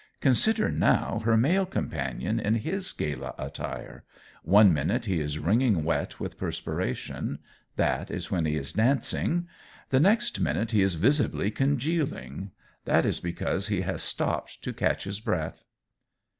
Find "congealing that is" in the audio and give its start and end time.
11.51-13.19